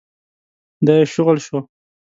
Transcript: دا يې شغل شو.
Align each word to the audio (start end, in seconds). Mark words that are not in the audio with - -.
دا 0.85 0.93
يې 0.99 1.05
شغل 1.13 1.37
شو. 1.45 1.57